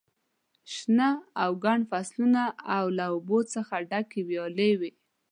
شنه 0.73 1.09
او 1.43 1.49
ګڼ 1.63 1.79
فصلونه 1.91 2.43
او 2.77 2.83
له 2.97 3.05
اوبو 3.13 3.39
څخه 3.53 3.75
ډکې 3.89 4.21
ویالې 4.29 4.71
وې. 4.79 4.91